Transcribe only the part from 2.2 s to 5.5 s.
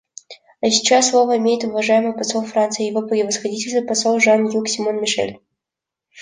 Франции— Его Превосходительство посол Жан-Юг Симон-Мишель.